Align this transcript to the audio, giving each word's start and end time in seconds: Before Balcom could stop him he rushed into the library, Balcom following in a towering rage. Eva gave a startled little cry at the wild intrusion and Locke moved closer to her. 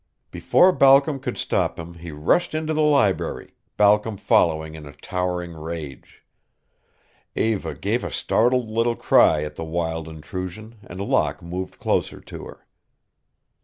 Before 0.31 0.71
Balcom 0.71 1.19
could 1.19 1.37
stop 1.37 1.77
him 1.77 1.93
he 1.93 2.09
rushed 2.09 2.55
into 2.55 2.73
the 2.73 2.81
library, 2.81 3.53
Balcom 3.77 4.17
following 4.17 4.73
in 4.73 4.87
a 4.87 4.93
towering 4.93 5.53
rage. 5.53 6.23
Eva 7.35 7.75
gave 7.75 8.03
a 8.03 8.09
startled 8.09 8.67
little 8.67 8.95
cry 8.95 9.43
at 9.43 9.57
the 9.57 9.63
wild 9.63 10.07
intrusion 10.07 10.77
and 10.87 10.99
Locke 10.99 11.43
moved 11.43 11.77
closer 11.77 12.19
to 12.19 12.45
her. 12.45 12.65